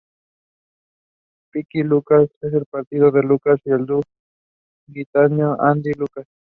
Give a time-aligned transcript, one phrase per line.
[1.51, 4.01] Pichi Lucas es el padrino de Lucas, del dúo
[4.87, 6.25] gaditano Andy y Lucas.